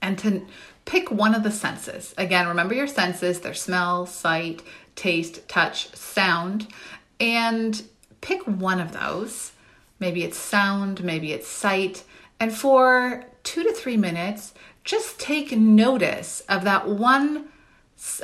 and 0.03 0.19
to 0.19 0.47
pick 0.85 1.11
one 1.11 1.35
of 1.35 1.45
the 1.45 1.51
senses. 1.51 2.15
Again, 2.19 2.49
remember 2.49 2.75
your 2.75 2.89
senses, 2.89 3.41
their 3.41 3.55
smell, 3.55 4.05
sight, 4.05 4.63
taste, 4.97 5.49
touch, 5.49 5.95
sound, 5.95 6.67
and 7.21 7.83
pick 8.21 8.43
one 8.43 8.81
of 8.81 8.93
those. 8.93 9.53
Maybe 10.01 10.25
it's 10.25 10.37
sound, 10.37 11.05
maybe 11.05 11.33
it's 11.33 11.49
sight, 11.49 12.03
and 12.41 12.53
for 12.53 13.25
2 13.45 13.63
to 13.63 13.73
3 13.73 13.97
minutes, 13.97 14.53
just 14.85 15.21
take 15.21 15.53
notice 15.53 16.41
of 16.49 16.65
that 16.65 16.89
one 16.89 17.49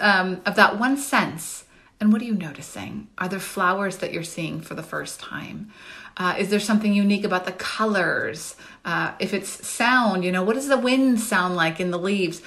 um, 0.01 0.41
of 0.45 0.57
that 0.57 0.77
one 0.77 0.97
sense 0.97 1.65
and 2.01 2.13
what 2.13 2.23
are 2.23 2.27
you 2.27 2.35
noticing? 2.35 3.09
Are 3.19 3.29
there 3.29 3.41
flowers 3.41 3.99
that 3.99 4.13
you're 4.13 4.23
seeing 4.23 4.61
for 4.61 4.75
the 4.75 4.83
first 4.83 5.19
time? 5.19 5.73
Uh, 6.19 6.35
is 6.37 6.51
there 6.51 6.61
something 6.61 6.93
unique 6.93 7.25
about 7.25 7.47
the 7.47 7.53
colors? 7.53 8.57
Uh, 8.85 9.13
if 9.21 9.33
it's 9.33 9.67
sound, 9.67 10.25
you 10.25 10.33
know, 10.33 10.43
what 10.43 10.55
does 10.55 10.69
the 10.69 10.77
wind 10.77 11.21
sound 11.21 11.55
like 11.55 11.79
in 11.79 11.91
the 11.91 11.99
leaves? 11.99 12.43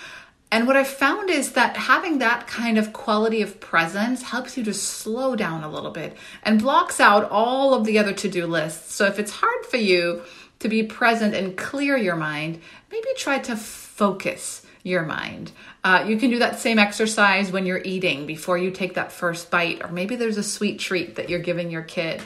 And 0.51 0.67
what 0.67 0.75
I've 0.75 0.87
found 0.87 1.29
is 1.29 1.53
that 1.53 1.77
having 1.77 2.17
that 2.17 2.45
kind 2.45 2.77
of 2.77 2.91
quality 2.91 3.41
of 3.41 3.61
presence 3.61 4.21
helps 4.21 4.57
you 4.57 4.63
to 4.65 4.73
slow 4.73 5.37
down 5.37 5.63
a 5.63 5.69
little 5.69 5.91
bit 5.91 6.17
and 6.43 6.61
blocks 6.61 6.99
out 6.99 7.31
all 7.31 7.73
of 7.73 7.85
the 7.85 7.97
other 7.97 8.11
to 8.11 8.29
do 8.29 8.45
lists. 8.45 8.93
So 8.93 9.05
if 9.05 9.17
it's 9.17 9.31
hard 9.31 9.65
for 9.65 9.77
you 9.77 10.23
to 10.59 10.67
be 10.67 10.83
present 10.83 11.33
and 11.33 11.55
clear 11.55 11.95
your 11.95 12.17
mind, 12.17 12.59
maybe 12.91 13.07
try 13.15 13.39
to 13.39 13.55
focus 13.55 14.65
your 14.83 15.03
mind. 15.03 15.53
Uh, 15.83 16.03
you 16.05 16.17
can 16.17 16.29
do 16.29 16.39
that 16.39 16.59
same 16.59 16.79
exercise 16.79 17.51
when 17.51 17.65
you're 17.65 17.81
eating 17.85 18.25
before 18.25 18.57
you 18.57 18.71
take 18.71 18.95
that 18.95 19.11
first 19.11 19.49
bite, 19.51 19.81
or 19.81 19.89
maybe 19.89 20.17
there's 20.17 20.37
a 20.37 20.43
sweet 20.43 20.79
treat 20.79 21.15
that 21.15 21.29
you're 21.29 21.39
giving 21.39 21.71
your 21.71 21.83
kid. 21.83 22.21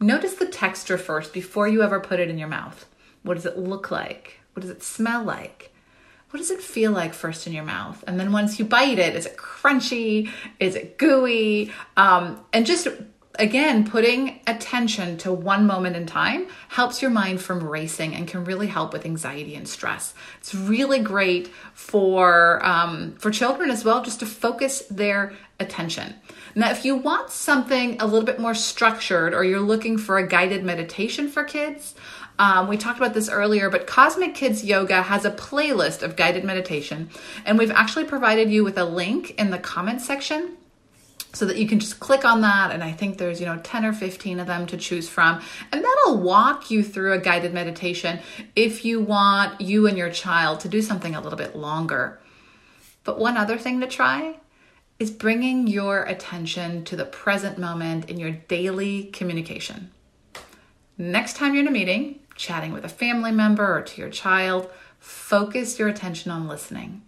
Notice 0.00 0.34
the 0.34 0.46
texture 0.46 0.96
first 0.96 1.32
before 1.34 1.68
you 1.68 1.82
ever 1.82 2.00
put 2.00 2.20
it 2.20 2.30
in 2.30 2.38
your 2.38 2.48
mouth. 2.48 2.86
What 3.22 3.34
does 3.34 3.44
it 3.44 3.58
look 3.58 3.90
like? 3.90 4.40
What 4.54 4.62
does 4.62 4.70
it 4.70 4.82
smell 4.82 5.22
like? 5.22 5.74
What 6.30 6.38
does 6.38 6.50
it 6.50 6.62
feel 6.62 6.92
like 6.92 7.12
first 7.12 7.46
in 7.46 7.52
your 7.52 7.64
mouth? 7.64 8.02
And 8.06 8.18
then 8.18 8.32
once 8.32 8.58
you 8.58 8.64
bite 8.64 8.98
it, 8.98 9.14
is 9.14 9.26
it 9.26 9.36
crunchy? 9.36 10.30
Is 10.58 10.74
it 10.74 10.96
gooey? 10.96 11.72
Um, 11.96 12.40
and 12.52 12.64
just 12.64 12.88
again, 13.36 13.88
putting 13.88 14.40
attention 14.46 15.16
to 15.18 15.32
one 15.32 15.66
moment 15.66 15.96
in 15.96 16.06
time 16.06 16.46
helps 16.68 17.00
your 17.00 17.10
mind 17.10 17.40
from 17.40 17.66
racing 17.66 18.14
and 18.14 18.26
can 18.26 18.44
really 18.44 18.66
help 18.66 18.92
with 18.92 19.06
anxiety 19.06 19.54
and 19.54 19.68
stress. 19.68 20.14
It's 20.38 20.54
really 20.54 21.00
great 21.00 21.48
for 21.72 22.64
um, 22.64 23.14
for 23.18 23.30
children 23.30 23.70
as 23.70 23.84
well, 23.84 24.02
just 24.02 24.20
to 24.20 24.26
focus 24.26 24.82
their 24.90 25.32
attention. 25.58 26.14
Now, 26.54 26.70
if 26.70 26.84
you 26.84 26.96
want 26.96 27.30
something 27.30 28.00
a 28.00 28.06
little 28.06 28.24
bit 28.24 28.40
more 28.40 28.54
structured 28.54 29.34
or 29.34 29.44
you're 29.44 29.60
looking 29.60 29.98
for 29.98 30.18
a 30.18 30.26
guided 30.26 30.64
meditation 30.64 31.28
for 31.28 31.44
kids, 31.44 31.94
um, 32.38 32.68
we 32.68 32.78
talked 32.78 32.98
about 32.98 33.12
this 33.12 33.28
earlier, 33.28 33.68
but 33.68 33.86
Cosmic 33.86 34.34
Kids 34.34 34.64
Yoga 34.64 35.02
has 35.02 35.24
a 35.26 35.30
playlist 35.30 36.02
of 36.02 36.16
guided 36.16 36.42
meditation, 36.42 37.10
and 37.44 37.58
we've 37.58 37.70
actually 37.70 38.06
provided 38.06 38.50
you 38.50 38.64
with 38.64 38.78
a 38.78 38.84
link 38.84 39.38
in 39.38 39.50
the 39.50 39.58
comment 39.58 40.00
section 40.00 40.56
so 41.32 41.46
that 41.46 41.56
you 41.56 41.66
can 41.66 41.78
just 41.78 42.00
click 42.00 42.24
on 42.24 42.40
that 42.40 42.70
and 42.70 42.82
i 42.82 42.92
think 42.92 43.18
there's 43.18 43.40
you 43.40 43.46
know 43.46 43.58
10 43.62 43.84
or 43.84 43.92
15 43.92 44.40
of 44.40 44.46
them 44.46 44.66
to 44.66 44.76
choose 44.76 45.08
from 45.08 45.40
and 45.72 45.84
that'll 45.84 46.20
walk 46.20 46.70
you 46.70 46.82
through 46.82 47.12
a 47.12 47.18
guided 47.18 47.54
meditation 47.54 48.18
if 48.56 48.84
you 48.84 49.00
want 49.00 49.60
you 49.60 49.86
and 49.86 49.96
your 49.96 50.10
child 50.10 50.60
to 50.60 50.68
do 50.68 50.82
something 50.82 51.14
a 51.14 51.20
little 51.20 51.38
bit 51.38 51.56
longer 51.56 52.20
But 53.04 53.18
one 53.18 53.36
other 53.36 53.58
thing 53.58 53.80
to 53.80 53.86
try 53.86 54.36
is 54.98 55.10
bringing 55.10 55.66
your 55.66 56.02
attention 56.04 56.84
to 56.84 56.94
the 56.94 57.06
present 57.06 57.58
moment 57.58 58.10
in 58.10 58.20
your 58.20 58.30
daily 58.30 59.04
communication. 59.04 59.90
Next 60.98 61.36
time 61.36 61.54
you're 61.54 61.62
in 61.62 61.68
a 61.68 61.72
meeting, 61.72 62.20
chatting 62.34 62.72
with 62.72 62.84
a 62.84 62.88
family 62.88 63.32
member 63.32 63.78
or 63.78 63.80
to 63.80 64.00
your 64.00 64.10
child, 64.10 64.70
focus 64.98 65.78
your 65.78 65.88
attention 65.88 66.30
on 66.30 66.46
listening. 66.46 67.00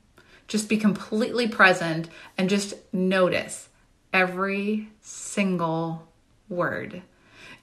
Just 0.48 0.70
be 0.70 0.78
completely 0.78 1.46
present 1.46 2.08
and 2.38 2.48
just 2.48 2.74
notice 2.92 3.68
every 4.12 4.88
single 5.00 6.06
word. 6.48 7.02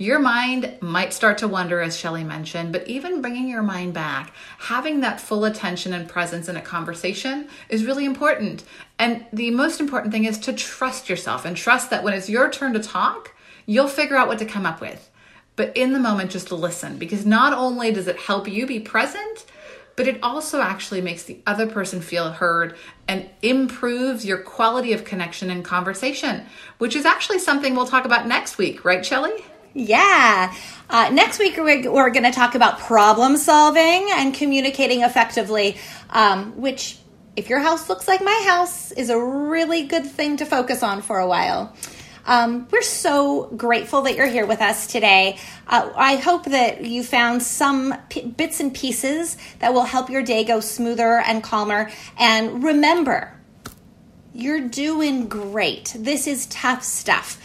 Your 0.02 0.20
mind 0.20 0.78
might 0.80 1.12
start 1.12 1.40
to 1.40 1.48
wander, 1.50 1.82
as 1.82 1.98
Shelly 1.98 2.24
mentioned, 2.24 2.72
but 2.72 2.88
even 2.88 3.22
bringing 3.22 3.50
your 3.50 3.62
mind 3.62 3.94
back, 3.94 4.34
having 4.60 5.02
that 5.02 5.20
full 5.20 5.44
attention 5.44 5.92
and 5.92 6.08
presence 6.08 6.48
in 6.48 6.56
a 6.56 6.62
conversation 6.62 7.50
is 7.68 7.84
really 7.84 8.06
important. 8.06 8.64
And 8.98 9.26
the 9.34 9.52
most 9.52 9.82
important 9.82 10.14
thing 10.14 10.24
is 10.24 10.38
to 10.40 10.54
trust 10.54 11.10
yourself 11.10 11.44
and 11.44 11.58
trust 11.58 11.90
that 11.90 12.02
when 12.02 12.14
it's 12.14 12.30
your 12.30 12.50
turn 12.50 12.72
to 12.74 12.80
talk, 12.80 13.36
you'll 13.66 13.90
figure 13.90 14.16
out 14.16 14.30
what 14.30 14.40
to 14.40 14.46
come 14.46 14.66
up 14.66 14.80
with. 14.80 15.12
But 15.58 15.76
in 15.76 15.92
the 15.92 16.00
moment, 16.00 16.32
just 16.32 16.50
listen 16.54 16.98
because 16.98 17.26
not 17.26 17.52
only 17.52 17.92
does 17.92 18.08
it 18.08 18.18
help 18.18 18.48
you 18.48 18.66
be 18.66 18.80
present, 18.80 19.46
but 20.00 20.08
it 20.08 20.18
also 20.24 20.62
actually 20.62 21.02
makes 21.02 21.24
the 21.24 21.38
other 21.46 21.68
person 21.68 22.00
feel 22.00 22.32
heard 22.32 22.78
and 23.10 23.30
improves 23.42 24.26
your 24.26 24.38
quality 24.38 24.94
of 24.94 25.04
connection 25.04 25.50
and 25.50 25.66
conversation, 25.66 26.46
which 26.78 26.96
is 26.96 27.04
actually 27.04 27.38
something 27.38 27.76
we'll 27.76 27.86
talk 27.86 28.06
about 28.06 28.26
next 28.26 28.58
week, 28.58 28.86
right, 28.86 29.06
Shelly? 29.06 29.34
Yeah. 29.74 30.56
Uh, 30.90 31.10
next 31.12 31.38
week, 31.38 31.58
we're, 31.58 32.10
going 32.12 32.24
to 32.24 32.32
talk 32.32 32.56
about 32.56 32.80
problem 32.80 33.36
solving 33.36 34.08
and 34.12 34.34
communicating 34.34 35.02
effectively, 35.02 35.76
um, 36.12 36.54
which, 36.56 36.98
if 37.36 37.50
your 37.50 37.60
house 37.60 37.90
looks 37.90 38.08
like 38.08 38.24
my 38.24 38.46
house, 38.48 38.94
is 38.94 39.10
a 39.10 39.20
really 39.20 39.84
good 39.84 40.06
thing 40.06 40.38
to 40.38 40.46
focus 40.46 40.82
on 40.82 41.02
for 41.02 41.20
a 41.20 41.28
while. 41.28 41.76
Um, 42.30 42.68
we're 42.70 42.84
so 42.84 43.46
grateful 43.58 44.04
that 44.04 44.16
you're 44.16 44.28
here 44.28 44.46
with 44.46 44.62
us 44.62 44.86
today. 44.86 45.40
Uh, 45.68 45.90
I 45.96 46.18
hope 46.18 46.46
that 46.46 46.86
you 46.86 47.04
found 47.04 47.42
some 47.42 47.96
p- 48.10 48.22
bits 48.22 48.60
and 48.60 48.72
pieces 48.72 49.36
that 49.58 49.74
will 49.74 49.84
help 49.84 50.12
your 50.12 50.22
day 50.22 50.44
go 50.44 50.60
smoother 50.60 51.24
and 51.26 51.42
calmer. 51.42 51.90
And 52.20 52.64
remember, 52.64 53.36
you're 54.32 54.62
doing 54.62 55.28
great. 55.28 55.96
This 55.98 56.28
is 56.28 56.46
tough 56.46 56.84
stuff. 56.84 57.42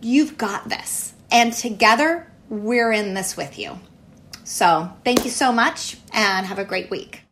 You've 0.00 0.36
got 0.36 0.68
this. 0.68 1.14
And 1.30 1.52
together, 1.52 2.28
we're 2.48 2.90
in 2.90 3.14
this 3.14 3.36
with 3.36 3.60
you. 3.60 3.78
So, 4.42 4.90
thank 5.04 5.24
you 5.24 5.30
so 5.30 5.52
much 5.52 5.98
and 6.12 6.46
have 6.46 6.58
a 6.58 6.64
great 6.64 6.90
week. 6.90 7.25